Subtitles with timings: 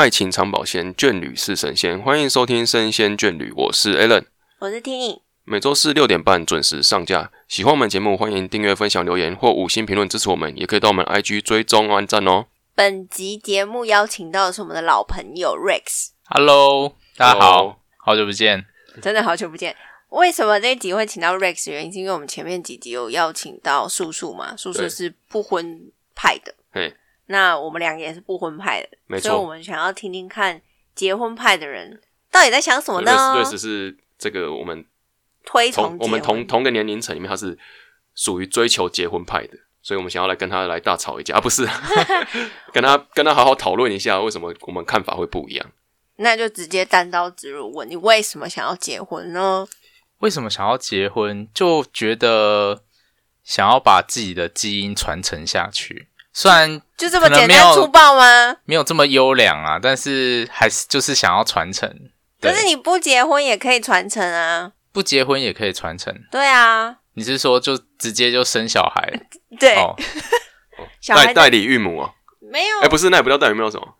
[0.00, 2.00] 爱情长保鲜，眷侣是神仙。
[2.00, 4.24] 欢迎收听《生鲜眷侣》，我是 Allen，
[4.58, 5.20] 我是 Tini。
[5.44, 7.30] 每周四六点半准时上架。
[7.46, 12.46] 喜欢我们节目，欢迎订阅、分享、留言或五星评论支持我们，也可以到我们 IG 追踪、按赞哦。
[12.74, 16.12] 本集节目邀请到的是我们的老朋友 Rex。
[16.30, 18.64] Hello，大家好 Hello 好久不见。
[19.02, 19.76] 真的好久不见。
[20.08, 21.70] 为什么这一集会请到 Rex？
[21.70, 26.96] 原因是因为我们前面几集有邀请到素素嘛，素素是不婚派的，嘿，
[27.30, 29.46] 那我们两个也是不婚派的，没所以我。
[29.46, 30.60] 们想要听听看
[30.96, 33.34] 结婚派的人到底在想什么瑞士呢？
[33.36, 34.84] 瑞士是这个我们
[35.44, 37.56] 推崇同我们结婚同同个年龄层里面，他是
[38.16, 41.64] 属于追求结婚派的，所以我们想要来跟他来大吵一架，啊、不是
[42.74, 45.70] 跟他跟他好好讨论一下，为什么我们看法会不一样。
[46.16, 49.66] 那就直接单刀直入问你为什么想要结婚呢？
[50.18, 51.48] 为什么想要结婚？
[51.54, 52.82] 就觉得
[53.42, 58.56] 想要把自己的基因传承下去，虽然就这么简单粗暴吗？
[58.64, 61.92] 没有这么优良啊，但是还是就是想要传承。
[62.40, 64.72] 可是你不结婚也可以传承啊。
[64.92, 66.12] 不结婚也可以传承。
[66.30, 69.20] 对啊，你是说就直接就生小孩？
[69.60, 69.94] 对，哦，
[71.06, 73.94] 代代理孕母啊，没有，哎、不是，那也不叫代理，没有什么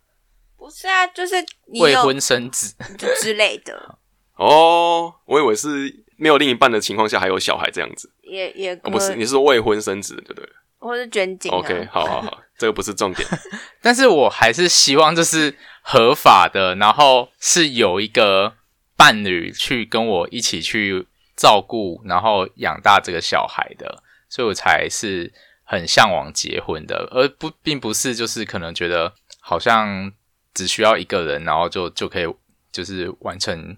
[0.56, 1.36] 不是啊，就是
[1.72, 2.74] 你未婚生子。
[3.20, 3.98] 之类的，
[4.36, 5.14] 哦。
[5.26, 5.68] 我以为是
[6.16, 11.56] 没有另一半的情况下还有小孩这样子，也也哦、不是，你是说未婚生子，对不对了或是捐精、啊。
[11.58, 13.28] ？OK，好好好，这个不是重点。
[13.80, 18.54] 但是我还是希望就是合法的，然后是有一个
[18.96, 30.12] 伴侣去跟我一起去照顾，然后养大这个小孩的，所以我才是很向往结婚的，而不并不是就是可能觉得好像
[30.52, 32.26] 只需要一个人，然后就就可以
[32.72, 33.76] 就是完成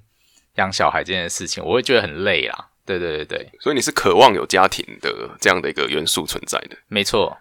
[0.56, 2.70] 养小孩这件事情，我会觉得很累啦。
[2.84, 6.76] 对对对对，所以你是渴望有家庭的这样的一个元素存在的。
[6.88, 7.36] 没错。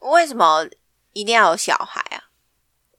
[0.00, 0.66] 为什么
[1.12, 2.30] 一定要有小孩啊？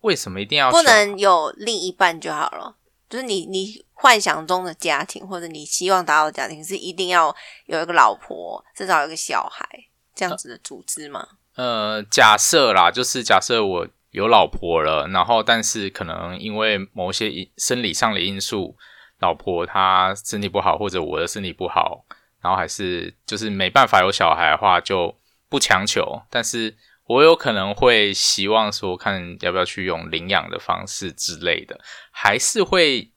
[0.02, 2.76] 为什么一定要不能有另一半就好了。
[3.10, 7.36] 就是你你幻想中的家庭，或者你希望达到的家庭，是一定要
[7.66, 9.68] 有一个老婆，至少有一个小孩
[10.14, 11.28] 这样子的组织吗？
[11.56, 18.78] 呃，假设啦，就是假设我有老婆了，然后但是可能因为某些生理上的因素，
[19.20, 22.06] 老婆她身体不好，或者我的身体不好，
[22.42, 25.18] 然后还是就是没办法有小孩的话，就
[25.50, 26.22] 不强求。
[26.30, 26.76] 但是
[27.06, 31.80] 我有可能会希望说，看要不要去用领养的方式之类的，
[32.12, 33.12] 还是会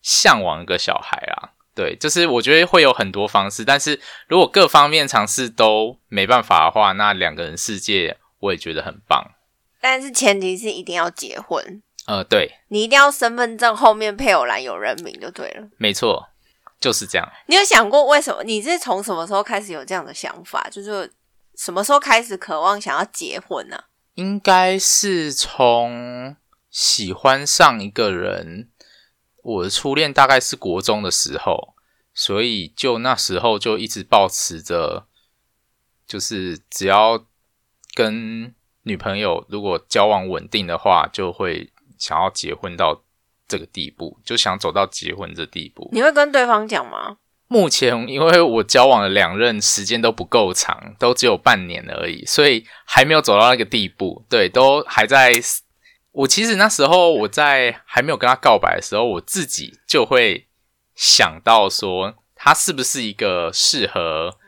[0.00, 1.50] 向往一个小孩啊。
[1.74, 3.98] 对，就是我觉得会有很多方式，但是
[4.28, 9.32] 如果各方面尝试都没办法的话，那两个人世界我也觉得很棒。
[9.80, 15.68] 但是前提是一定要结婚，呃，对，你一定要身份证后面配偶栏有人名就对了。
[15.76, 16.28] 没错，
[16.80, 17.28] 就是这样。
[17.46, 18.42] 你有想过为什么？
[18.42, 20.68] 你是从什么时候开始有这样的想法？
[20.70, 21.12] 就是
[21.56, 26.34] 什么时候开始渴望想要结婚呢、应该是从
[26.70, 28.68] 喜欢上一个人，
[29.42, 31.74] 我的初恋大概是国中的时候，
[32.12, 35.06] 所以就那时候就一直保持着，
[36.06, 37.24] 就是只要
[37.94, 41.71] 跟女朋友如果交往稳定的话，就会
[42.02, 43.00] 想要结婚到
[43.46, 45.88] 这个地步，就想走到结婚这地步。
[45.92, 47.18] 你会跟对方讲吗？
[47.46, 54.24] 目前因为我交往的两任，时间都不够长，都只有半年而已，所以还没有走到那个地步。
[54.28, 55.32] 对，都还在。
[56.10, 60.48] 我其实那时候我在还没有跟他告白的时候，我自己就会
[60.96, 64.38] 想到说，他是不是一个适合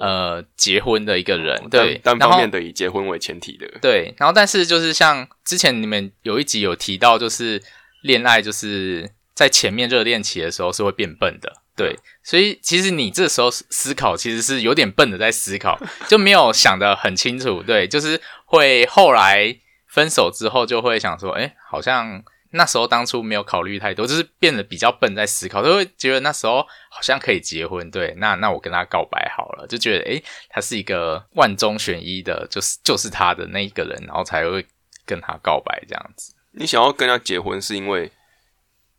[0.00, 1.68] 呃结婚的一个人？
[1.70, 3.66] 对，单单方面的以结婚为前提的。
[3.80, 7.62] 对，然后但是就是像之前你们有一集有提到，就是
[8.02, 19.56] 恋爱就是在前面热恋期的时候是会变笨的，对，所以其实你这时候思思考其实是有点笨的在思考， 就没有想的很清楚，对，就是会后来
[19.88, 22.22] 分手之后就会想说，哎，好像
[22.56, 34.64] 那时候当初没有考虑太多，就是变得比较笨在思考，就会觉得那时候好像可以结婚，对，那那我跟他告白好了，就觉得诶，他是一个万中选一的，就是就是他的那一个人，然后才会
[35.04, 36.32] 跟他告白这样子。
[36.52, 38.12] 你想要跟他结婚，是因为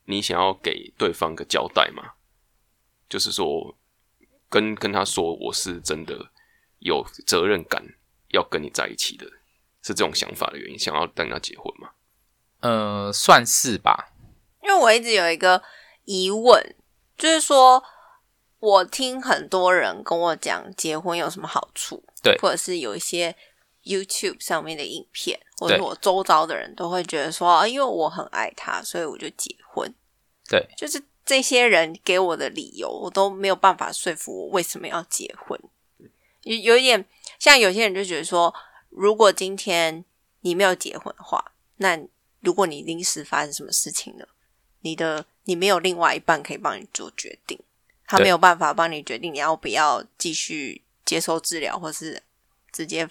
[0.03, 2.03] 你想要给对方个交代吗？
[3.07, 3.77] 就是说，
[4.49, 6.29] 跟跟他说我是真的
[6.79, 7.81] 有责任感，
[8.33, 9.25] 要跟你在一起的，
[9.81, 11.91] 是这种想法的原因，想要跟他结婚吗？
[12.65, 14.11] 呃，算是吧，
[14.63, 15.61] 因为我一直有一个
[16.05, 16.75] 疑问，
[17.15, 17.83] 就是说
[18.57, 23.35] 我听很多人跟我讲结婚有什么好处，对或者是有一些
[23.83, 29.93] YouTube 上面的影片，或者是我周遭的人都会觉得说，啊因为我很爱他，所以我就结婚。
[30.49, 35.59] 对，就是这些人给我的理由，我都没有办法说服我为什么要结婚。
[36.41, 37.05] 有有一点
[37.37, 38.51] 像有些人就觉得说，
[38.89, 40.03] 如果今天
[40.41, 41.99] 你没有结婚的话，那
[42.45, 44.27] 如果你临时发生什么事情了，
[44.81, 47.59] 你的你没有另外一半可以帮你做决定，
[48.05, 52.21] 他没有办法帮你决定你要不要继续接受治疗，或是
[52.71, 53.09] 直接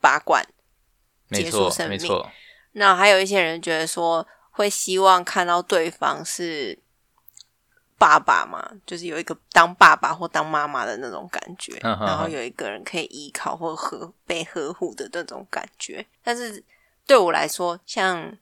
[0.00, 0.44] 拔管。
[1.30, 2.28] 结束生命没错，
[2.72, 6.76] 那还有一些人觉得说，会希望看到对方是
[7.96, 16.04] 爸爸嘛，就是有一个当爸爸或当妈妈的那种感觉，然后有一个人可以依靠或呵被呵护的那种感觉。
[16.24, 16.60] 但是
[17.10, 18.38] 对我来说，像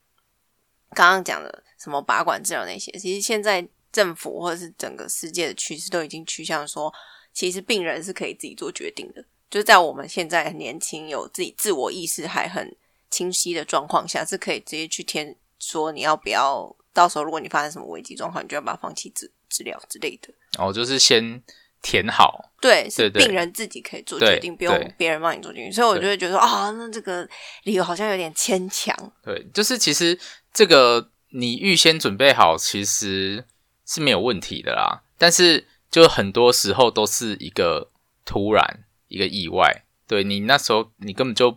[0.91, 6.93] 刚刚讲的什么拔管治疗那些，其实现在政府或者是整个世界的趋势都已经趋向说，
[7.33, 9.25] 其实病人是可以自己做决定的。
[9.49, 12.77] 就在我们现在很年轻、有自己自我意识还很
[13.11, 20.29] 清晰的状况下，是可以直接去填说你要不要，到时候如果你发生什么危机状况，你就要把它放弃治治疗之类的。
[20.59, 21.43] 哦，就是先
[21.83, 25.73] 填好，对，是病人自己可以做决定，不用别人帮你做决定。
[25.73, 27.29] 所以我就会觉得说，啊、那这个
[27.65, 28.95] 理由好像有点牵强。
[29.23, 30.19] 对，就是其实
[30.53, 33.45] 这个你预先准备好，其实
[33.87, 35.03] 是没有问题的啦。
[35.17, 37.91] 但是就很多时候都是一个
[38.25, 41.57] 突然一个意外，对你那时候你根本就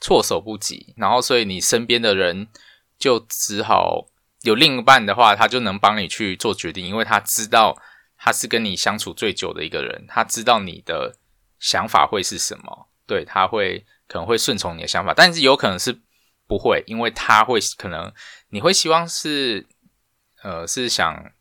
[0.00, 2.48] 措手不及，然后所以你身边的人
[2.98, 4.06] 就只好
[4.42, 7.80] 有另一半的话，他就能帮你去做决定，因为他知道
[8.24, 11.14] 他是跟你相处最久的一个人，他知道你的
[11.58, 16.00] 想法会是什么，对他会可能会顺从你的想法，但是有可能是
[16.46, 18.10] 不会，因为他会可能
[18.48, 19.66] 你会希望是
[20.42, 21.32] 呃是想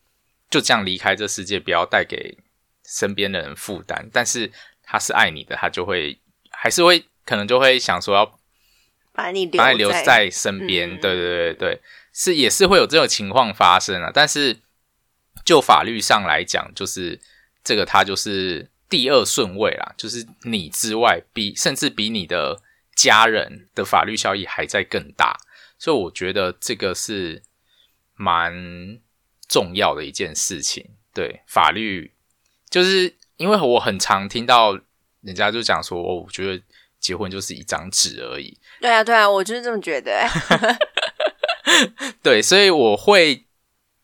[0.50, 2.38] 就这样离开这世界，不要带给
[2.86, 4.52] 身边的人负担，但是
[4.82, 6.20] 他是爱你的，他就会
[6.52, 8.40] 还是会可能就会想说要
[9.14, 11.82] 把你留把你留在在身边，嗯对对对对，
[12.12, 14.12] 是也是会有这种情况发生啊。
[14.14, 14.60] 但是
[15.46, 17.20] 就法律上来讲，就是
[17.64, 22.62] 这个他就是第二顺位啦，就是你之外比甚至比你的
[22.96, 25.38] 家人的法律效益还在更大，
[25.78, 27.44] 所以我觉得这个是
[28.16, 29.00] 蛮
[29.48, 30.92] 重要的一件事情。
[31.14, 32.12] 对法律，
[32.70, 34.80] 就是因为我很常听到
[35.22, 36.64] 人家就讲说，哦我觉得
[37.00, 38.58] 结婚就是一张纸而已。
[38.82, 40.28] 对啊，对啊，我就是这么觉得、
[42.24, 43.46] 对，所以我会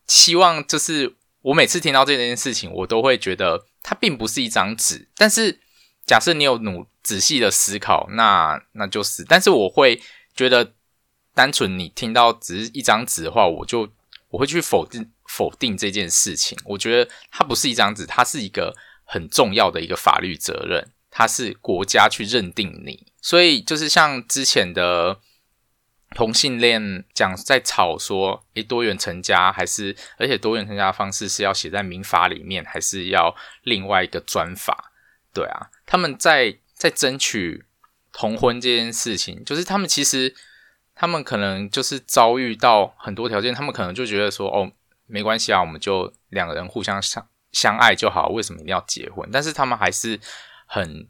[0.06, 5.08] 希望，就是我每次听到这件事情，我都会觉得它并不是一张纸。
[5.16, 5.60] 但是
[6.04, 9.24] 假设你有努仔细的思考，那那就是。
[9.24, 10.02] 但是我会
[10.34, 10.74] 觉得，
[11.34, 13.88] 单纯你听到只是一张纸的话，我就
[14.28, 16.58] 我会去否定否定这件事情。
[16.64, 23.06] 我觉得它不是一张纸，它是一个很重要的一个法律责任，它是国家去认定你。
[23.22, 25.20] 所以就是像之前的。
[26.16, 34.92] 同性恋讲在吵说，诶，多元成家还是，而且多元成家的方式是要写在民法里面，还是要另外一个专法？
[35.32, 37.64] 对啊，他们在在争取
[38.12, 40.34] 同婚这件事情，就是他们其实
[40.96, 44.72] 他们可能就是遭遇到很多条件，他们可能就觉得说，哦，
[45.06, 49.28] 没关系啊，我们就两个人互相相相爱就好，为什么一定要结婚？
[49.32, 50.18] 但是他们还是
[50.66, 51.08] 很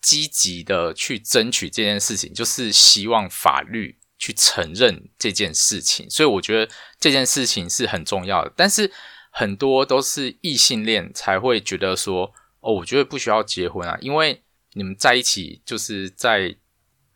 [0.00, 3.96] 积极的去争取这件事情，就是希望法律。
[4.18, 8.52] 去承认这件事情，所以我觉得这件事情是很重要的。
[8.56, 8.90] 但是
[9.30, 14.42] 很多都是异性恋才会觉得说，哦，我觉得不需要结婚啊，因为
[14.72, 16.56] 你们在一起就是在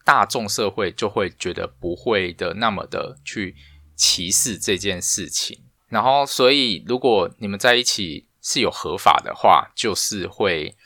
[0.05, 3.57] 大众社会就会觉得不会的那么的去
[3.97, 5.65] 歧视这件事情。
[5.89, 10.77] 然后，所以如果你们在一起是有合法的话，就是会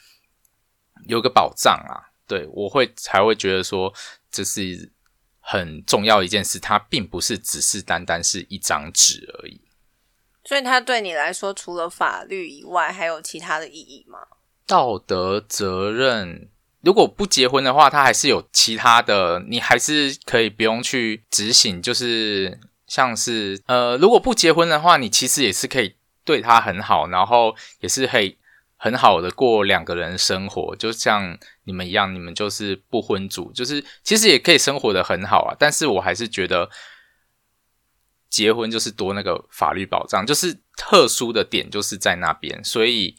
[1.06, 2.14] 有个保障啊。
[2.26, 3.92] 对我会才会觉得说
[4.30, 4.92] 这是。
[5.46, 9.60] 很重要一件事，它并不是只是单单是一张纸而已。
[10.44, 14.18] 所以它对你来说，除了法律以外，还有其他的意义吗？
[14.66, 16.48] 道德责任，
[16.80, 21.80] 如果不结婚的话，它还是有其他的，你还是可以不用去执行。
[21.80, 28.38] 就是像是呃，如果不结婚的话，你其实也是可以对他很好，然后也是可以
[28.76, 35.56] 很好的过两个人生活，就像你们一样，你们就是不婚族，就是其实也可以生活的很好啊。
[35.58, 36.68] 但是我还是觉得
[38.28, 42.62] 结婚就是多那个法律保障，就是特殊的点就是在那边。
[42.64, 43.16] 所以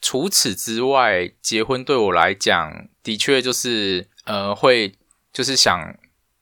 [0.00, 4.94] 除此之外，结婚对我来讲，的确就是呃，会
[5.32, 5.92] 就是想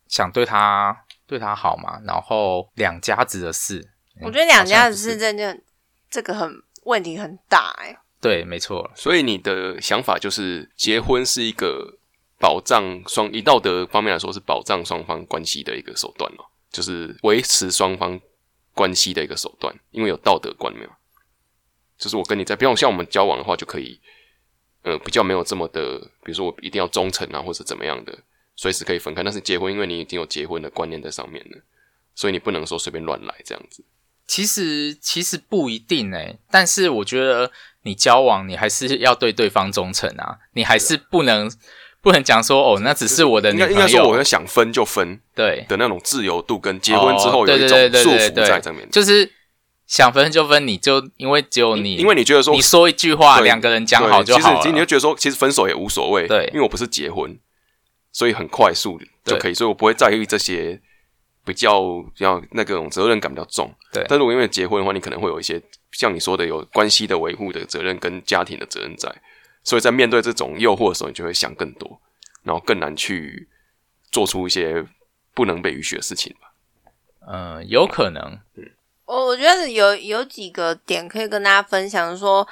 [0.09, 3.91] 想对他对他好嘛，然后两家子的事，
[4.21, 5.59] 我觉得两家子是真的，
[6.11, 11.99] 这个很问题很大哎、对，没错，所以你的想法就是，结婚是一个
[12.39, 18.21] 保障双以道德方面来说是保障双方关系的一个手段哦，就是维持双方
[18.75, 20.91] 关系的一个手段，因为有道德观没有？
[21.99, 23.99] 就是我跟你在，不用像我们交往的话，就可以，
[24.83, 28.19] 呃，比较没有这么的，比如说我一定要忠诚啊，或者怎么样的，
[28.55, 29.23] 随时可以分开。
[29.23, 31.59] 但是结婚，因为你已经有结婚的观念在上面了，
[32.15, 33.83] 所以你不能说随便乱来这样子。
[34.27, 37.51] 其实其实不一定诶，但是我觉得
[37.87, 41.51] 你交往，你还是要对对方忠诚啊，你还是不能
[42.03, 47.69] 不能讲说哦，那只是我的应女朋友应该说，我友，要想分就分对，的那种自由度，跟结婚之后哦有一种
[48.03, 48.87] 束缚在上面。
[48.91, 49.31] 就是
[49.87, 54.85] 想分就分，你就因为只有你，因为你觉得说你说一句话，对两个人讲好就好其实其实你就。
[54.85, 57.39] 觉得说，其实分手也无所谓，对因为我不是结婚，
[58.13, 60.81] 所以很快速就可以，所以我不会在意这些
[61.47, 61.81] 比较
[62.15, 63.73] 比较那个种责任感比较重。
[63.93, 65.63] 对但如果因为结婚的话，你可能会有一些
[65.93, 69.09] 像你说的有关系的维护的责任跟家庭的责任在，
[69.63, 72.01] 所以在面对这种诱惑的时候，你就会想更多，
[72.43, 73.49] 然后更难去
[74.11, 74.85] 做出一些
[75.33, 76.53] 不能被允许的事情吧。
[77.29, 78.23] 嗯，有可能，
[78.57, 78.71] 嗯
[79.07, 82.47] 我我觉得有有几个点可以跟大家分享说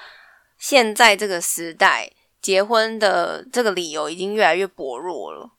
[0.56, 2.08] 现在这个时代
[2.40, 5.50] 结婚的这个理由已经越来越薄弱了。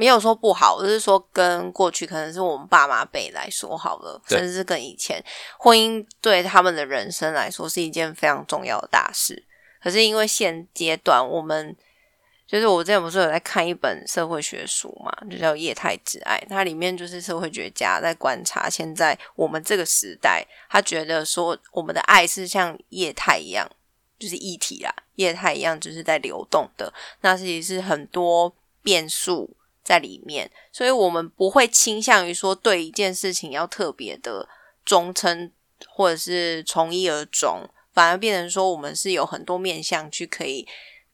[0.00, 5.22] 没有说不好，我是说跟过去可能是我们爸妈辈来说好了，甚至是跟以前
[5.58, 9.44] 婚姻对他们的人生来说是一件非常重要的大事。
[9.82, 11.76] 可是因为现阶段我们
[12.46, 23.70] 就是我之前不是有在看一本社会学书嘛，就叫《业态之爱》，它里面就是社会学家在观察现在我们这个时代，他觉得说我们的爱是像液态一样，
[24.18, 26.90] 就是液体啦，液态一样就是在流动的，
[27.20, 28.50] 那其实是很多
[28.82, 29.54] 变数
[29.90, 34.48] 在里面，所以我们不会倾向于说对一件事情要特别的
[34.84, 35.50] 忠诚
[35.88, 40.64] 或者是从一而终，反而变成说我们是有很多面向去可以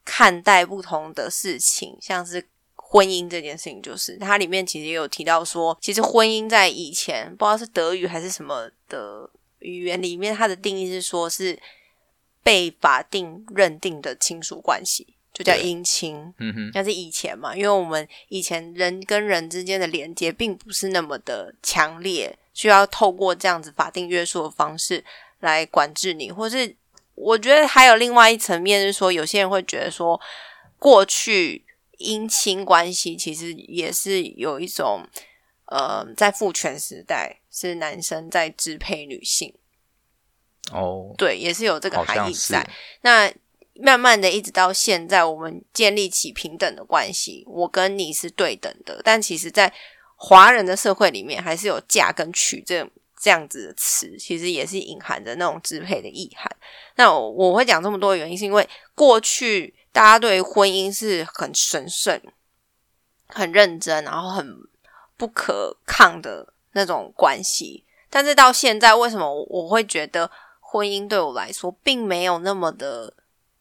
[0.05, 4.19] 看待不同的事情，像是婚姻这件事情，就是。
[4.19, 9.31] 它里面其实也有提到说，其实婚姻在以前不知道是德语还是什么的
[9.61, 11.59] 语言里面，它的定义是说是
[12.43, 16.17] 被法定认定的亲属关系，就叫姻亲。
[16.39, 25.05] 嗯哼，那是以前嘛，因为我们以前人跟人之间的连接并不是那么的强烈，需要透过这样子法定约束的方式
[25.41, 26.75] 来管制你，或是
[27.15, 30.19] 我觉得还有另外一层面是说，有些人会觉得说，
[30.79, 31.67] 过去
[31.99, 35.07] 姻亲关系其实也是有一种
[35.67, 39.53] 呃，在父权时代是男生在支配女性，
[40.73, 42.67] 哦，对，也是有这个含义在。
[43.03, 43.31] 那
[43.81, 49.01] 慢慢的，一直到现在，我们建立起平等的关系，我跟你是对等的。
[49.05, 49.73] 但其实，在
[50.17, 56.51] 华人的社会里面，还是有嫁跟娶这这样子的词，其实也是隐含着那种支配的意涵。
[56.97, 62.21] 那我我会讲这么多原因，是因为过去大家对婚姻是很神圣、
[63.29, 64.47] 很认真，然后很
[65.17, 67.85] 不可抗的那种关系。
[68.09, 70.31] 但是到现在，为什么我会觉得
[70.61, 73.13] 婚姻对我来说并没有那么的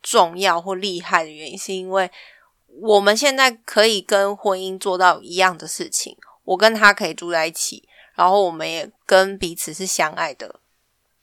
[0.06, 2.12] 重要或厉害的原因，是因为
[2.80, 10.60] 我们现在可以跟婚姻做到一样的事情，我跟他可以住在一起，然后我们也跟彼此是相爱的。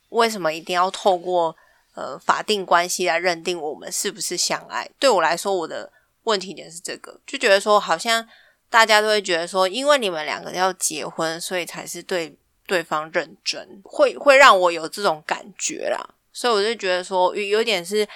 [0.08, 1.56] 为什么一定要透过
[1.94, 4.90] 呃法定关系来认定我们是不是相爱？
[4.98, 5.92] 对我来说，我的
[6.24, 8.28] 问题点是这个，就觉得说好像
[8.68, 12.36] 大家都会觉得说，因为你们两个要结婚，所以才是对
[12.66, 16.14] 对方认真，会会让我有这种感觉啦。
[16.32, 18.08] 所以我就觉得说，有点是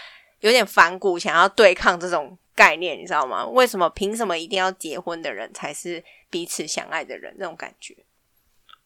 [0.46, 3.44] 有点反骨，想要对抗这种概念，你知道吗？
[3.44, 7.34] 为什么凭什么一定要结婚的人才是彼此相爱的人？
[7.36, 7.96] 这种感觉。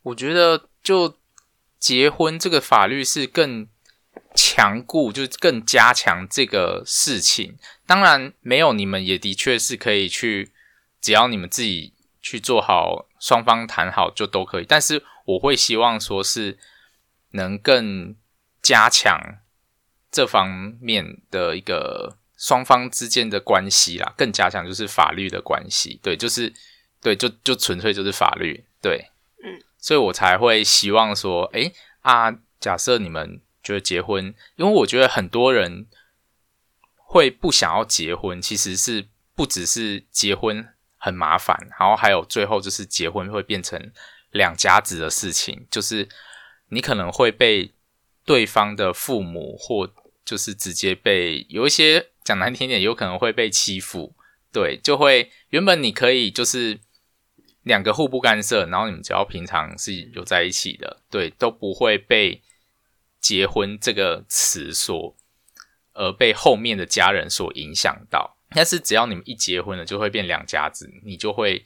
[0.03, 1.19] 我觉得就
[1.79, 3.69] 结婚这个法律是更
[4.35, 7.59] 强固，就更加强这个事情。
[7.87, 10.51] 当然，没有你们也的确是可以去，
[10.99, 14.65] 只要你们自己去做好，双方谈好就都可以。
[14.67, 16.59] 但是我会希望说是
[17.33, 18.17] 能更
[18.63, 19.21] 加强
[20.11, 26.01] 这方面的一个双方之间的关系啦，更加强就是法律的关系。
[26.03, 26.53] 对，就是
[27.01, 28.65] 对，就就纯粹就是法律。
[28.83, 29.11] 对，
[29.45, 35.87] 嗯，所以我才会希望说，诶啊，假设你们觉得结婚，因为我觉得很多人
[36.97, 43.93] 会不想要结婚，其实是不只是结婚很麻烦，然后还有最后就是结婚会变成
[44.31, 46.09] 两家子的事情，就是
[46.69, 47.75] 你可能会被
[48.25, 49.91] 对方的父母或
[50.31, 54.15] 就是直接被有一些讲难听点，有可能会被欺负，
[54.53, 56.79] 对，就会原本你可以就是
[57.65, 62.41] 两个互不干涉，然后你们只要平常是有在一起的，对，都不会被
[63.21, 65.17] 结婚这个词所
[65.95, 68.37] 而被后面的家人所影响到。
[68.51, 71.65] 但是只要你们一结婚了，就会变两家子，你就会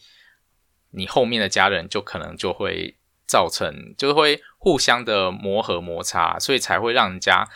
[0.92, 7.46] 你后面的家人就可能就会造成，就会互相的磨合摩擦，所以才会让人家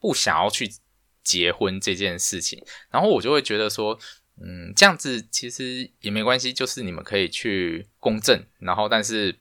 [0.00, 0.70] 不想要去
[1.22, 2.62] 结婚这件事情。
[2.90, 3.98] 然后我就会觉得说，
[4.40, 9.38] 嗯，这样子其实也没关系，就是你们可以去公证，然后但是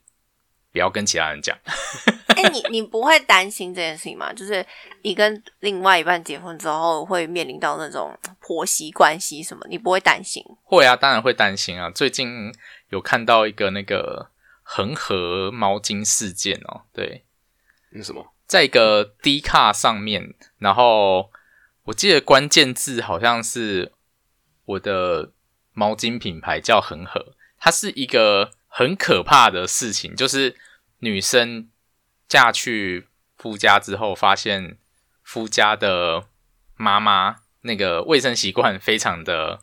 [0.72, 1.58] 不要跟其他人讲。
[2.28, 4.34] 哎、你你不会担心这件事情吗？
[4.34, 4.66] 就是
[5.04, 10.44] 你跟另外一半结婚之后，会面临到那种婆媳关系什么，你不会担心？
[10.64, 11.90] 会啊，当然会担心啊。
[11.90, 12.54] 最近
[12.90, 14.32] 有看到一个那个
[14.64, 17.24] 恒河毛巾事件哦，对，
[17.92, 18.35] 那什么？
[18.48, 21.32] 在一个 D 卡上面，然后
[21.86, 23.94] 我记得关键字好像是
[24.66, 25.32] 我的
[25.74, 30.56] 毛巾品牌叫恒河，它是一个很可怕的事情，就是
[31.00, 31.70] 女生
[32.28, 34.78] 嫁去夫家之后，发现
[35.24, 36.28] 夫家的
[36.76, 39.62] 妈妈那个卫生习惯非常的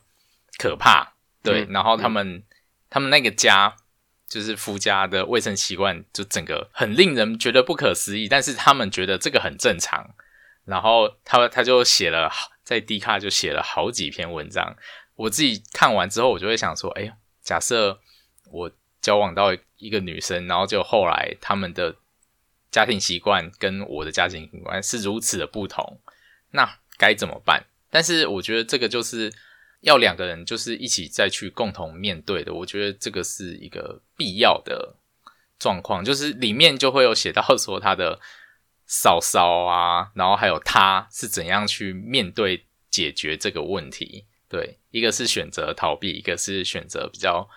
[0.57, 2.43] 可怕，对，嗯然后他们、
[2.89, 3.75] 他们那个家
[4.33, 10.15] 就是夫家的卫生习惯，就整个很令人觉得不可思议，但是他们觉得这个很正常。
[10.65, 12.31] 然后他他就写了
[12.63, 14.75] 在 D 卡就写了好几篇文章，
[15.15, 17.99] 我自己看完之后，我就会想说，哎，假设
[18.49, 21.95] 我交往到一个女生，然后就后来他们的
[22.71, 25.99] 家庭习惯跟我的家庭习惯是如此的不同，
[26.49, 27.65] 那该怎么办？
[27.91, 29.31] 但是我觉得这个就是
[29.83, 34.95] 要两个人就是一起再去共同面对的，我觉得这个是一个必要的
[35.59, 38.19] 状况，就是里面就会有写到说他的
[38.87, 44.25] 嫂嫂啊，然后还有他是怎样去面对解决这个问题。
[44.47, 47.49] 对，一个是选择逃避，一个是选择比较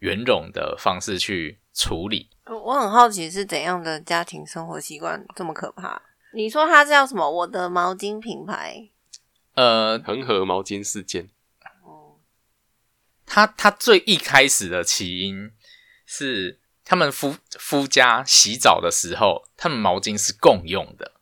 [0.00, 2.30] 圆融的方式去处理。
[2.46, 6.02] 我我很好奇是怎样的家庭生活习惯这么可怕？
[6.34, 7.30] 你说它叫什么？
[7.30, 8.90] 我的毛巾品牌？
[9.54, 11.28] 呃，恒河毛巾事件，
[13.34, 15.50] 他他最一开始的起因
[16.06, 21.14] 是他们夫夫家洗澡的时候，他们毛巾是共用的，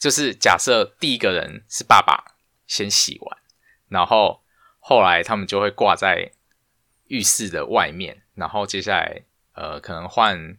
[0.00, 2.34] 就是假设第一个人是爸爸
[2.66, 3.38] 先洗完，
[3.88, 4.42] 然后
[4.80, 6.32] 后来他们就会挂在
[7.06, 9.22] 浴室的外面，然后接下来
[9.54, 10.58] 呃可能换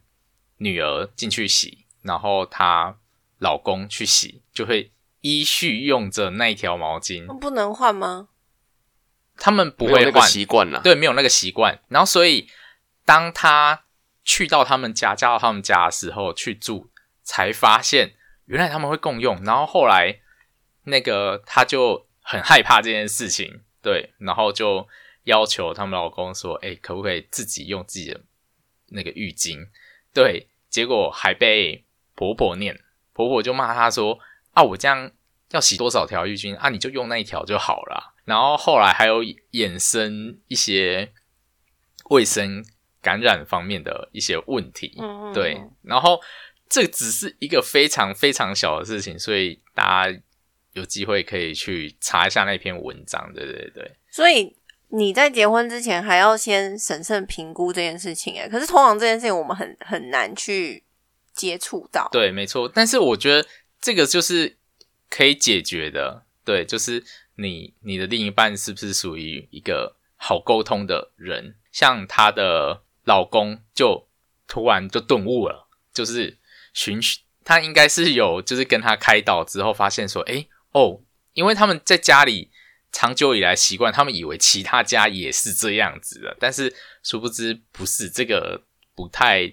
[0.60, 2.98] 女儿进去洗，然后她
[3.38, 8.30] 老公去洗，就会依序用着那一条毛巾，不能换吗？
[9.38, 10.82] 他们不没有那个会换，习惯了。
[10.82, 11.80] 对，没有那个习惯。
[11.90, 12.48] 然后，所以
[13.06, 13.84] 当他
[14.24, 16.90] 去到他们家，嫁到他们家的时候去住，
[17.24, 18.16] 才发现
[18.46, 19.44] 原来他们会共用。
[19.44, 20.20] 然后后来
[20.84, 24.88] 那个他就很害怕这件事情，对，然后就
[25.24, 28.22] 要求他们老公说：“哎，可不可以自己用自己的
[28.90, 29.68] 那个浴巾？”
[30.14, 31.84] 对，结果还被
[32.16, 32.80] 婆婆念，
[33.14, 34.20] 婆婆就骂他说
[34.54, 35.12] ：“啊，我这样
[35.50, 36.70] 要洗多少条浴巾啊？
[36.70, 41.12] 你就用那一条就好了啊。”然后后来还有衍生一些
[42.10, 42.64] 卫生
[43.02, 45.72] 感染方面的一些问题，嗯嗯对嗯。
[45.84, 46.20] 然后
[46.70, 50.22] 这只是一个非常非常小的事情，所以大家
[50.74, 53.92] 有机会可以去查一下那篇文章，对对对。
[54.10, 54.56] 所以
[54.90, 60.84] 你在结婚之前还要先审慎评估这件事情，哎，可是通常这件事情我们很很难去
[61.34, 62.08] 接触到。
[62.12, 62.72] 对，没错。
[62.74, 63.48] 但是我觉得
[63.82, 64.56] 这个就是
[65.10, 67.04] 可以解决的，对，就是
[67.36, 71.56] 你你的另一半是不是属于一个好沟通的人？
[71.72, 74.08] 像她的老公就
[74.48, 76.38] 突然就顿悟了，就是
[76.74, 81.02] 寻寻，他应该是有，就是跟他开导之后发现说，哎哦，
[81.34, 82.52] 因为他们在家里
[82.92, 88.64] 长久以来习惯，他们以为其他家也是这样子的，但是殊不知不是，这个
[88.96, 89.52] 不太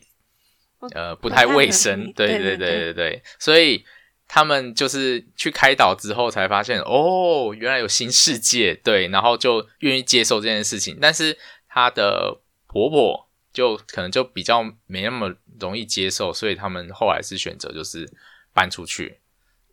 [0.92, 3.84] 呃不太卫生，对对对对对，所以。
[4.32, 11.36] 他们就是去开导之后才发现，哦，原来有新世界，对，然后就愿意接受这件事情，但是
[11.68, 18.08] 她的婆婆就可能就比较没那么容易接受，所以他们后来是选择就是
[18.54, 19.18] 搬出去，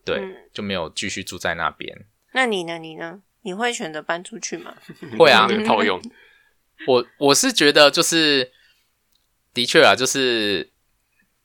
[0.04, 2.08] 对，嗯就没有继续住在那边。
[2.34, 2.80] 那你呢？
[2.80, 3.22] 你呢？
[3.44, 4.76] 你会选择搬出去吗？
[5.20, 6.02] 会啊那个套用，
[6.88, 8.52] 我我是觉得就是
[9.54, 10.72] 的确啊，就是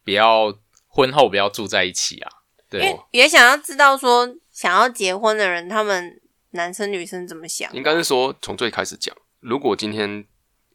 [0.03, 2.33] 不要婚后不要住在一起啊，
[2.73, 7.73] 因为对，也想要知道说，想要结婚的人，他们男生女生怎么想？
[7.73, 10.25] 应该是说从最开始讲，如果今天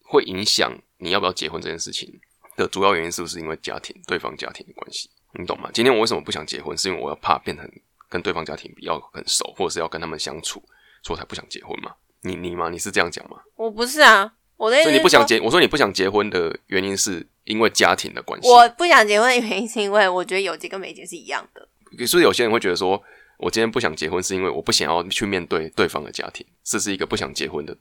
[0.04, 2.20] 会影响你要不要结婚这件事情
[2.56, 5.10] 的主要原因，是不是因为家庭对方家庭的关系？
[5.34, 5.70] 你懂吗？
[5.74, 7.70] 今天我为什么不想结婚，是因为我要怕变成
[8.10, 10.60] 跟对方家庭比较很熟，或者是要跟他们相处，
[11.04, 11.94] 所以我才不想结婚嘛？
[12.22, 12.70] 你你吗？
[12.70, 13.38] 你是这样讲吗？
[13.56, 15.40] 我不是啊，我的意思所以你不想结？
[15.42, 18.50] 我说你不想结婚的原因是因为家庭的关系。
[18.50, 21.68] 我不想结婚的原因是因为我觉得有结跟没结是一样的。
[22.08, 23.02] 所以有些人会觉得说，
[23.38, 27.76] 我今天不想结婚，是因为我不想要去面对对方的家庭，这是一个不想结婚的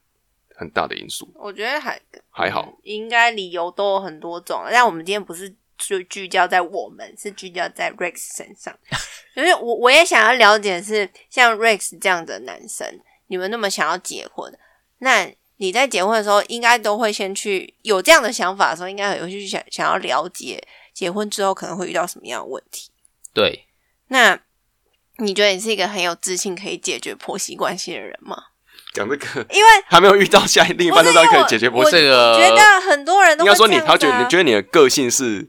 [0.54, 1.28] 很大的因素。
[1.34, 4.62] 我觉得还还好，嗯应该理由都有很多种。
[4.70, 8.76] 但我们今天不是就聚焦在我们，是聚焦在 Rex 身上。
[9.36, 12.86] 因为我我也想要了解的是，像 Rex 这样的男生，
[13.26, 14.50] 你们那么想要结婚，
[14.98, 20.62] 那你在结婚的时候，应该都会先去有这样的想法的时候，应该有去想想要了解
[20.94, 22.90] 结婚之后可能会遇到什么样的问题。
[23.34, 23.65] 对，
[24.08, 24.38] 那
[25.18, 28.36] 你觉得你是一个很有自信可以解决婆媳关系的人吗？
[28.92, 31.90] 讲这个， 因为 还没有遇到下一另一半，都知道可以解决婆媳。
[31.92, 35.48] 这个觉得很多人都应该说你，他觉得你觉得你的个性是，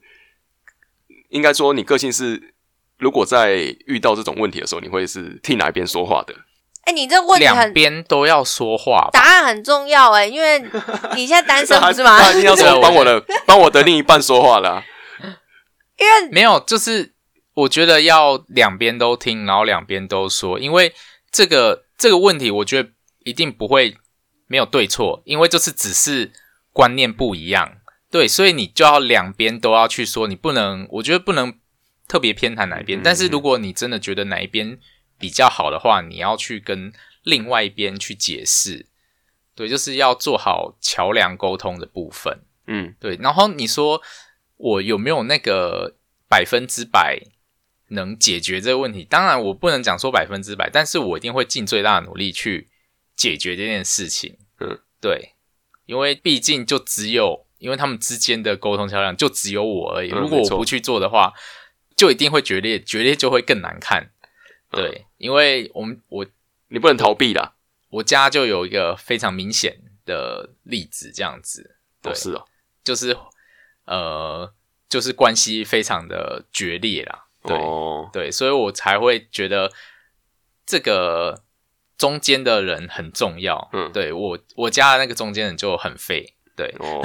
[1.30, 2.54] 应该说你个性是，
[2.98, 6.34] 如果在遇到这种问题的时候，你会是替哪一边说话的？
[6.86, 9.10] 哎、你这个问题两很边都要说话。
[9.12, 10.58] 答案很重要哎、因为
[11.16, 12.18] 你现在单身 是吗？
[12.18, 14.84] 他一定要说帮我的帮我的另一半说话啦。
[15.98, 17.14] 因为没有，就是
[17.58, 20.94] 我觉得要两边都听，然后两边都说，因为
[21.32, 22.92] 这个这个问题，我觉得
[23.24, 23.98] 一定不会
[24.46, 26.32] 没有对错，因为就是只是
[26.72, 27.80] 观念不一样，
[28.12, 31.58] 对，所以你就要两边都要去说，你不能，我觉得不能
[32.08, 34.78] 特别偏袒哪一边，嗯但是如果你真的觉得哪一边
[35.18, 36.94] 比较好的话，你要去跟
[37.24, 38.86] 另外一边去解释，
[39.56, 42.40] 对，就是要做好桥梁沟通的部分。
[42.68, 44.00] 嗯，对，然后你说
[44.58, 45.96] 我有没有那个
[46.30, 47.20] 百分之百
[47.90, 49.04] 能解决这个问题？
[49.04, 52.68] 当然，我不能讲说百分之百，但是我一定会尽最大的努力去
[53.16, 54.38] 解决这件事情。
[54.60, 55.34] 嗯，对，
[55.86, 60.12] 因为毕竟就只有因为他们之间的沟通桥梁就只有我而已。
[60.12, 61.34] 嗯如果我不去做的话，
[61.96, 64.12] 就一定会决裂，决裂就会更难看。
[64.72, 66.26] 嗯对，因为我们我
[66.68, 67.54] 你不能逃避啦。
[67.90, 71.78] 我家就有一个非常明显的例子，这样子。
[72.02, 72.46] 对，哦，是哦，
[72.84, 73.18] 就是
[73.86, 74.54] 呃，
[74.90, 77.27] 就是关系非常的决裂啦。
[77.48, 79.72] 对、哦，对，所以我才会觉得
[80.66, 81.44] 这个
[81.98, 83.70] 中间的人很重要。
[83.74, 86.36] 嗯对我我家的那个中间人就很废。
[86.56, 87.02] 对，哦，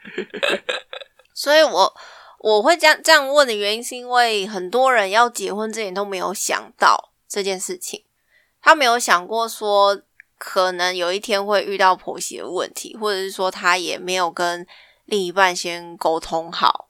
[1.34, 1.94] 所以我
[2.38, 8.04] 我会这样这样问的原因，是因为很多人要结婚之前都没有想到这件事情，
[8.62, 10.00] 他没有想过说
[10.38, 14.66] 可能有一天会遇到婆媳的问题，或者是说他也没有跟
[15.04, 16.88] 另一半先沟通好，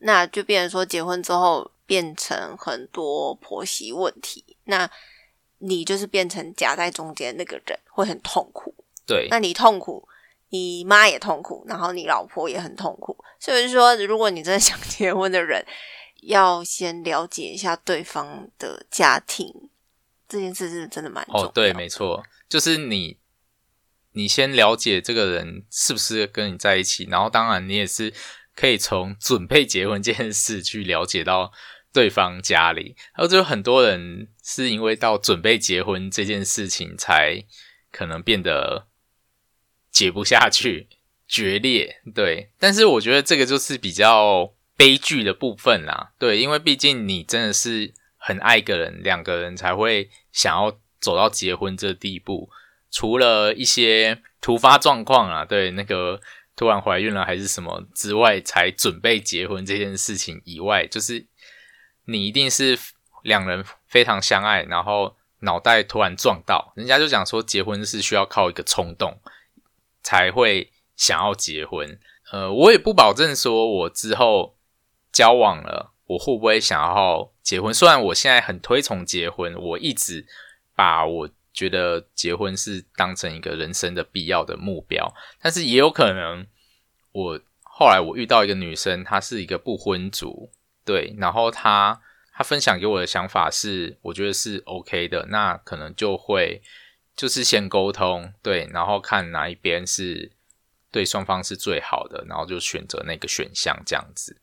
[0.00, 4.90] 那就变成说结婚之后变成很多婆媳问题，那
[5.58, 8.74] 你就是变成夹在中间那个人，会很痛苦。
[9.06, 10.06] 对，那你痛苦，
[10.50, 13.16] 你妈也痛苦，然后你老婆也很痛苦。
[13.38, 15.64] 所以就是说，如果你真的想 结婚的人，
[16.22, 19.52] 要先了解一下对方的家庭，
[20.28, 21.48] 这件事是真的蛮重要的。
[21.48, 23.18] 哦，对，没错，就是你，
[24.12, 28.14] 你先了解这个人是不是跟你在一起，然后当然你也是
[28.60, 31.50] 可以从准备结婚这件事去了解到
[31.94, 32.94] 对方家里。
[33.14, 37.42] 还有就很多人是因为到准备结婚这件事情，才
[37.90, 38.86] 可能变得
[39.90, 40.88] 结不下去，
[41.26, 42.02] 决裂。
[42.14, 46.12] 对，但是我觉得这个就是比较悲剧的部分啦。
[46.18, 52.50] 对，因为毕竟你真的是很爱一个人，两个人才会想要走到结婚这地步。
[52.92, 56.20] 除了一些突发状况啊，对那个
[56.60, 61.26] 突然怀孕了还是什么之外，才准备结婚这件事情以外，就是
[62.04, 62.78] 你一定是
[63.22, 69.22] 两人非常相爱，然后脑袋突然撞到，人家就讲说结婚是需要靠一个冲动
[70.02, 71.98] 才会想要结婚。
[72.30, 74.58] 呃，我也不保证说我之后
[75.10, 77.72] 交往了，我会不会想要结婚。
[77.72, 80.26] 虽然我现在很推崇结婚，我一直
[80.74, 86.46] 把我觉得结婚是当成一个人生的必要的目标，但是也有可能
[87.12, 90.50] 我后来我遇到一个女生，她是一个不婚族，
[90.84, 92.00] 对，然后她
[92.32, 96.62] 她分享给我的想法是，我觉得是 OK 的，那可能就会
[97.16, 100.32] 就是先沟通，对，然后看哪一边是
[100.92, 104.40] 对双方是最好的，然后就选择那个选项这样子。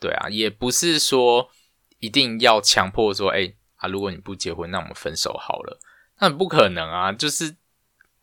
[0.00, 1.50] 对啊，也不是说
[1.98, 5.78] 一定要强迫说，哎、啊，如果你不结婚，那我们分手好了。
[6.20, 7.12] 那不可能啊！
[7.12, 7.56] 就是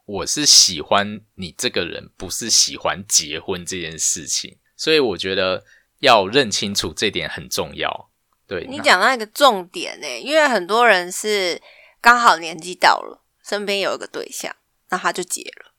[0.06, 5.64] 我是喜欢你这个人，不是喜欢结婚这件事情，所以我觉得
[6.00, 8.10] 要认清楚这点很重要。
[8.48, 11.62] 对，你讲到一个重点呢、因为很多人是
[12.00, 14.56] 刚好年纪到了，身边有一个对象，
[14.90, 15.72] 那他就结了。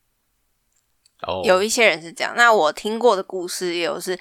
[1.21, 4.19] 哦，有一些人是这样，那我听过的故事也有是，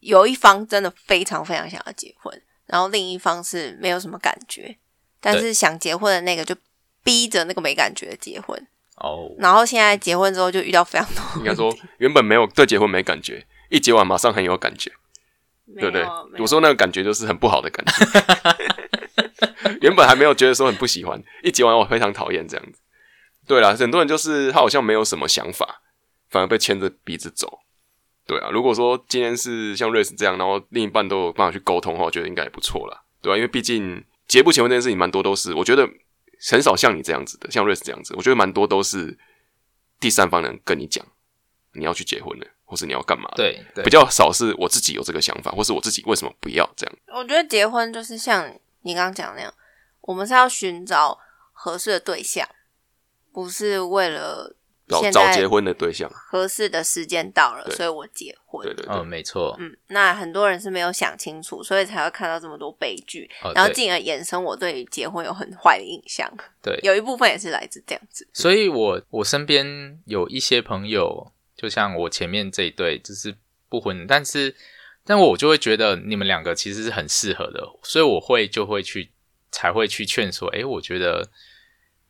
[0.00, 4.78] 有一方真的非常非常想要结婚，然后另一方是没有什么感觉，
[5.20, 6.54] 但是想结婚的那个就
[7.08, 8.54] 逼着那个没感觉的结婚，
[8.96, 14.92] 哦，然后现在结婚之后就遇到非常多 应该说原本没有对结婚没感觉，一结完马上很有感觉，
[15.64, 16.06] 没对不对？
[16.42, 17.92] 我说那个感觉就是很不好的感觉，
[19.80, 22.78] 原本还没有觉得说很不喜欢，一结完我非常讨厌这样子。
[23.46, 25.80] 对啦，很多人就是他好像没有什么想法，
[26.28, 27.60] 反而被牵着鼻子走。
[28.26, 35.88] 对啊，如果说今天是像瑞斯这样，然后另一半都有办法去沟通的话，我觉得应该也不错啦，对啊、因为毕竟结不结婚这件事情，蛮多都是我觉得
[36.50, 39.18] 很少像你这样子的，像瑞斯这样子，我觉得蛮多都是
[39.98, 41.04] 第三方人跟你讲
[41.72, 46.96] 你要去结婚了，或是你要干嘛，，对对比较少是我自己有这个想法，或是我自己为什么不要这样。
[47.08, 49.52] 我觉得结婚就是像你刚刚讲那样，
[50.02, 51.18] 我们是要寻找
[51.52, 52.48] 合适的对象，
[53.32, 54.54] 不是为了
[54.88, 58.64] 找结婚的对象，合适的时间到了，所以我结婚。
[58.64, 66.26] 对对对，嗯，没错，嗯，那很多人是没有想清楚，所以才会看到这么多悲剧，哦然后进而衍生我对于结婚有很坏的印象。
[66.62, 68.26] 对有一部分也是来自这样子。
[68.32, 73.36] 所以我我身边有一些朋友，就像我前面这一对，就是
[73.68, 74.56] 不婚，但是
[75.04, 79.10] 但我就会觉得你们两个其实是很适合的，所以我会就会去
[79.50, 81.28] 才会去劝说，诶，我觉得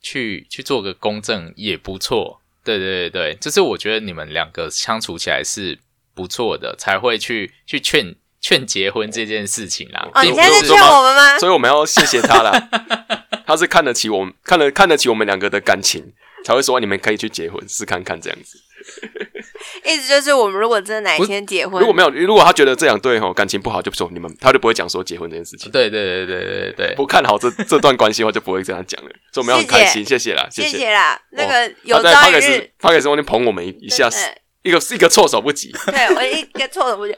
[0.00, 2.40] 去去做个公证也不错。
[2.68, 5.78] 对对对对，就是我觉得你们两个相处起来是
[6.14, 10.06] 不错的，才会去去劝劝结婚这件事情啦。
[10.12, 11.38] 哦，并不是你现在在劝我们吗？
[11.38, 12.68] 所以我们要谢谢他啦，
[13.46, 16.12] 他是看得起我们，看得看得起我们两个的感情，
[16.44, 18.60] 才会说你们可以去结婚试看看这样子。
[19.84, 25.70] 意思就是，我们如果真的哪一天结婚，如果没有，如果他觉得这两对吼感情不好，就说你们，他就不会讲说结婚这件事情。
[25.70, 29.10] 对对对对对对不看好这这段关系的话，就不会这样讲了。
[29.32, 30.90] 所以我们要很开心，谢谢啦，谢谢。
[30.92, 31.20] 啦。
[31.30, 34.18] 那个有朝一日 d，他开始往那捧我们一一下，对
[34.62, 35.72] 一个是一个措手不及。
[35.86, 37.16] 对我一个措手不及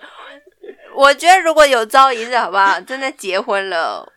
[0.94, 2.80] 我觉得如果有朝一日，好不好？
[2.80, 4.12] 真的结婚了，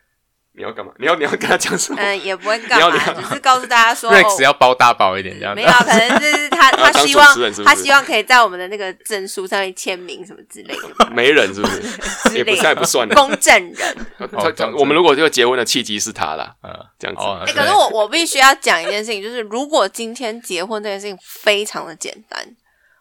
[0.56, 0.92] 你要干嘛？
[1.00, 2.00] 你要你要跟他讲什么？
[2.00, 5.72] 嗯，也不会 干嘛，你只是告诉大家说，， Rex 哦要包大包一点这样子没有，。
[5.72, 12.38] 可能就是 他他希望他希望可以在我们的那个证书上面签名什么之类的，没人是不是？
[12.38, 13.16] 也不是，之类的也不算的。
[13.16, 13.98] 公证人。
[14.18, 17.22] 他哦这样子我们如果这个结婚的契机是他啦，嗯，这样子。
[17.24, 22.40] 哦，哎、可是我我必须要讲一件事情，就是如果今天结婚这件事情非常的简单，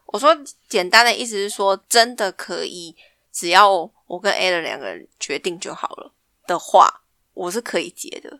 [0.07, 0.35] 我说
[0.67, 2.95] 简单的意思是说，真的可以，
[3.31, 3.69] 只要
[4.07, 6.11] 我跟 A 的两个人决定就好了
[6.47, 7.01] 的话，
[7.33, 8.39] 我是可以结的，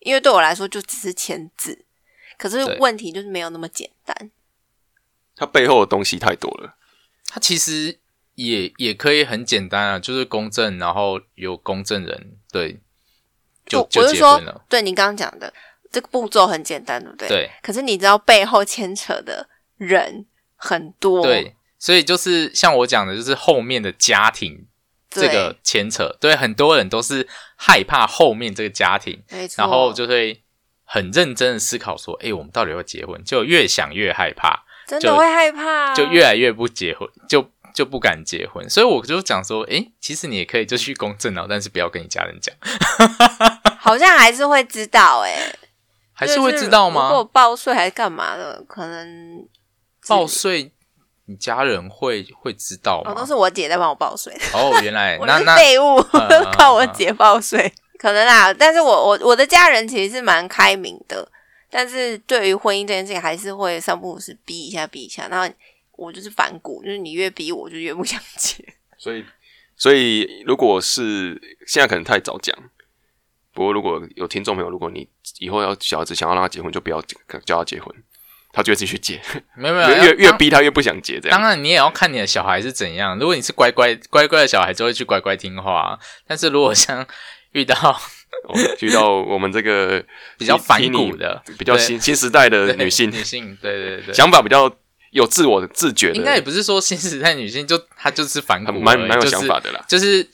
[0.00, 1.84] 因为对我来说就只是签字。
[2.36, 4.30] 可是问题就是没有那么简单，
[5.34, 6.76] 它背后的东西太多了。
[7.26, 7.98] 它其实
[8.36, 12.78] 也也可以很简单啊，就是公证，然后有公证人，对，
[13.66, 15.52] 就我就是结说婚了。，对你刚刚讲的
[15.90, 17.28] 这个步骤很简单，对不对？。
[17.28, 24.67] 对可是你知道背后牵扯的人很多，对，所以就是像我讲的，就是后面的家庭对
[25.10, 29.22] 这个牵扯，对很多人都是害怕后面这个家庭，
[29.56, 30.42] 然后就会
[30.84, 33.22] 很认真的思考说，哎，我们到底要结婚？
[33.24, 38.68] 就越想越害怕，真的会害怕，就越来越不结婚，就就不敢结婚。
[38.68, 42.54] 所以我就讲说，哎，其实你也可以就去公证了，但是不要跟你家人讲，
[43.78, 45.54] 好像还是会知道哎、
[46.12, 47.24] 还是会知道就是如果？
[47.24, 49.46] 报税还是干嘛的，可能
[50.06, 50.72] 报税，
[51.28, 53.26] 你家人会会知道哦，吗都？
[53.26, 56.02] 是我姐在帮我报税，哦，原来 我是那那废物
[56.56, 58.52] 靠我姐报税，可能啦。
[58.54, 61.30] 但是我我我的家人其实是蛮开明的，
[61.70, 65.26] 但是对于婚姻这件事情，还是会三不五时逼一下逼一下。
[65.28, 65.48] 那
[65.92, 68.64] 我就是反骨，就是你越逼我，我就越不想结。
[68.96, 69.24] 所以，
[69.76, 72.56] 所以如果是现在可能太早讲，
[73.52, 75.06] 不过如果有听众朋友，如果你
[75.40, 77.02] 以后要小孩子想要让他结婚，就不要
[77.44, 77.94] 叫他结婚，
[78.52, 79.20] 他就会自己去结，
[79.56, 81.38] 没有没有越越逼他越不想结，这样。
[81.38, 83.18] 当然，你也要看你的小孩是怎样。
[83.18, 85.98] 如果你是乖乖乖乖的小孩，就会去乖乖听话。
[86.26, 87.06] 但是如果像
[87.52, 87.74] 遇到
[88.48, 90.04] 哦遇到我们这个
[90.38, 94.70] 比较反骨的比较新 新时代的女性，女性，对对对，想法比较
[95.10, 99.84] 有自我的自觉的，应该也不是说新时代女性就她就是反骨蛮蛮有想法的啦。
[99.88, 100.28] 就是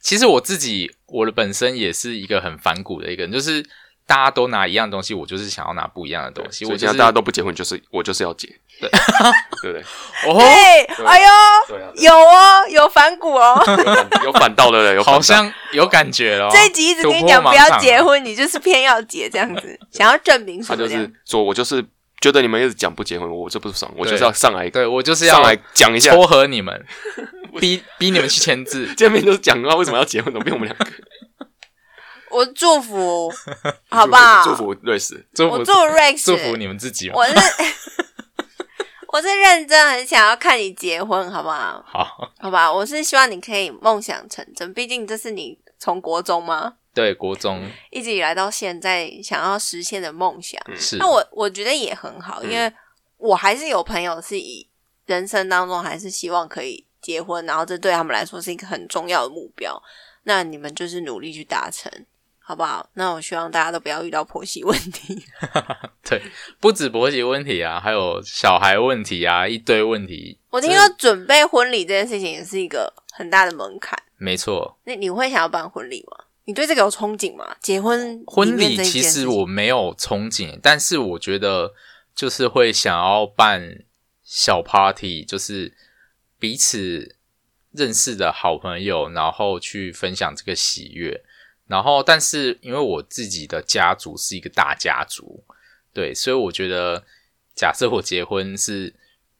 [0.00, 3.64] 其实我自己我的本身也是一个很反骨的一个人，就是
[4.06, 6.64] 大家都拿一样东西，我就是想要拿不一样的东西。
[6.64, 8.48] 所以现在我就是大家都不结婚，就是我就是要结，
[8.80, 8.88] 对
[9.62, 9.82] 对不对？
[10.26, 11.28] 哦，对，哎呦，
[11.68, 13.60] 对啊，有哦，有反骨哦。
[13.66, 16.50] 有反有反到的了，有好像有感觉了哦。
[16.52, 21.84] 这一集一直跟你讲不要结婚，你就是偏要结这样子， 想要证明什他就么这样是说我就是
[22.20, 26.12] 觉得你们一直讲不结婚，我就不爽，我就是要上来对我就是要上来讲一下。
[26.12, 26.84] 撮合你们，
[27.60, 28.94] 逼逼你们去签字。
[28.94, 30.32] 见面都是讲的话，为什么要结婚？
[30.32, 30.86] 怎么变我们两个？
[32.36, 33.32] 我祝福，
[33.88, 34.44] 好不好？
[34.44, 37.14] 祝福瑞士，祝福我祝 福 Rex，祝福你们自己嘛。
[37.16, 37.34] 我是
[39.08, 41.82] 我是认真很想要看你结婚，好不好？
[41.88, 50.60] 好，好吧，我是希望你可以梦想成真，毕竟这是你从国中吗对国中一直以来到现在想要实现的梦想。
[50.76, 52.70] 是那我我觉得也很好，因为
[53.16, 54.68] 我还是有朋友是以
[55.06, 59.82] 人生当中还是希望可以结婚，然后这对他们来说是一个很重要的目标。
[60.24, 61.90] 那你们就是努力去达成，
[62.48, 62.88] 好不好？
[62.94, 65.20] 那我希望大家都不要遇到婆媳问题。
[66.08, 66.22] 对，
[66.60, 70.38] 不止婆媳问题啊，还有小孩问题啊，一堆问题。
[70.50, 74.00] 我听说准备婚礼这件事情也是一个很大的门槛。
[74.16, 76.24] 没错，那你会想要办婚礼吗？
[76.44, 77.56] 你对这个有憧憬吗？
[77.60, 81.74] 结婚婚礼其实我没有憧憬，但是我觉得
[82.14, 83.82] 就是会想要办
[84.22, 85.76] 小 party，就是
[86.38, 87.16] 彼此
[87.72, 91.24] 认识的好朋友，然后去分享这个喜悦。
[91.68, 95.42] 然后，但是因为我自己的家族是一个大家族，
[95.92, 97.04] 对，所以我觉得，
[97.56, 98.94] 假设我结婚是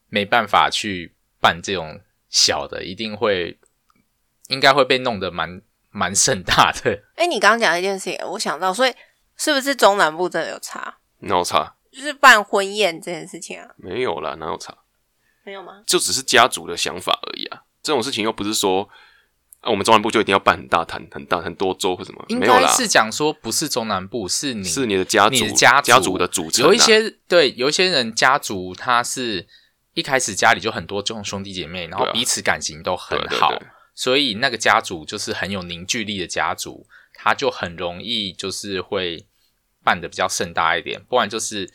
[0.09, 3.57] 没办法去办这种小的，一定会
[4.49, 7.01] 应该会被弄得蛮蛮盛大的。
[7.15, 8.93] 哎，你刚刚讲一件事情，我想到，所以
[9.37, 10.99] 是不是中南部真的有差？
[11.21, 11.77] 哪有差？
[11.93, 14.77] 就是办婚宴这件事情啊，没有啦，哪有差？
[15.45, 15.85] 没有吗？
[15.87, 17.62] 就只是家族的想法而已啊。
[17.85, 18.89] 这种事情又不是说。
[19.62, 22.25] 那我们中南部就一定要办很大坛、很大很多桌或什么？
[22.29, 26.69] 应没有啦，是讲说不是中南部，是你是你的家族你的家家族的组成啊。
[26.69, 29.47] 有一些对，有一些人家族他是
[29.95, 39.27] 一开始家里就很多这种兄弟姐妹，然后对啊彼此感情都很好，对对对所以那个家族就是很有凝聚力的家族，他就很容易就是会
[39.83, 41.69] 办的比较盛大一点，不然就是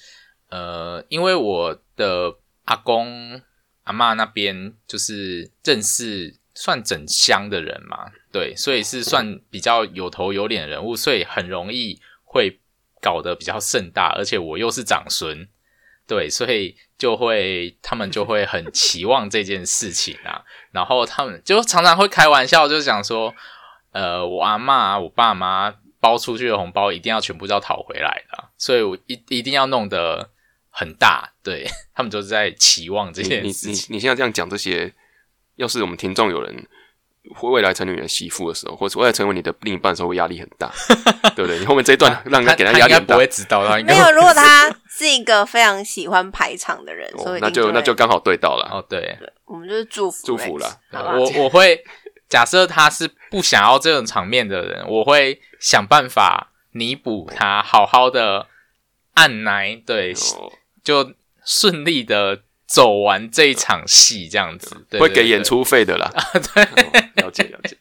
[0.50, 3.42] 呃，因为我的阿公
[3.84, 12.60] 阿嬷那边就是认识算整箱的人嘛，对，所以是算比较有头有脸的人物，所以很容易会
[13.02, 15.48] 搞得比较盛大，而且我又是长孙，
[16.06, 23.34] 对，所以就会他们就会很期望这件事情啊，然后他们就常常会开玩笑，就讲说，
[23.92, 30.30] 呃，我阿嬷、我爸妈包出去的红包一定要全部都要讨回来的啊，所以我一一定要弄得
[30.70, 33.96] 很大，对他们就是在期望这你你你件事情。
[33.96, 34.94] 你现在这样讲这些，
[35.56, 36.68] 要是我们听众有人
[37.36, 40.72] 会未来成为你的媳妇的时候，或者未来成为你的另一半的时候，会压力很大，
[41.36, 41.60] 对不对？
[41.60, 44.12] 你后面这一段让人家给他压力很大不，会知道，他应该没有。
[44.12, 50.78] 如果他是一个非常喜欢排场的人， 所以，哦那就那就刚好对到了，哦，对，我们就是祝福祝福啦？
[50.92, 51.84] 我我会
[52.28, 58.48] 假设他是不想要这种场面的人，我会想办法弥补他，好好的
[59.14, 60.52] 按奶，对，哦，
[60.84, 61.14] 就
[61.46, 62.42] 顺利的
[62.74, 65.42] 走完这一场戏，这样子，对会给演。
[65.44, 66.10] 出费的啦，
[66.54, 66.68] 对哦
[67.16, 67.76] 了解了解。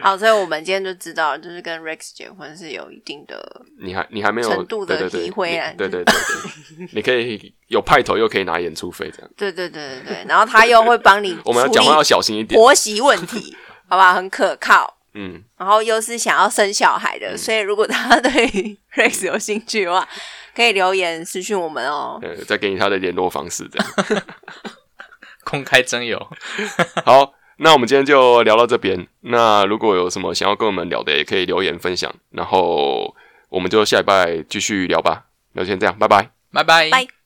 [0.00, 9.30] 好，所以我们今天就知道了，就是跟 Rex 结婚是有一定的你还你还没有程度的体会啊对对对对， 你可以有派头，又可以拿演出费，这样。
[9.36, 12.58] 对对对对对，然后他又会帮你 我们要讲话要小心一点。
[12.58, 13.56] 婆媳问题，
[13.88, 14.95] 好吧，很可靠。
[15.18, 20.06] 嗯，然后又是想要生小孩的，所以如果他对于 Rex 有兴趣的话，
[20.54, 22.18] 可以留言私讯我们哦。
[22.20, 24.22] 对，再给你他的联络方式，这样。
[25.44, 26.18] 公开征友，
[27.06, 29.06] 好，那我们今天就聊到这边。
[29.20, 32.14] 那如果有什么想要跟我们聊的，也可以留言分享。
[32.30, 33.14] 然后
[33.48, 35.24] 我们就下礼拜继续聊吧。
[35.52, 36.30] 那就先这样，拜拜。
[36.52, 36.90] 拜拜。
[36.90, 37.15] 拜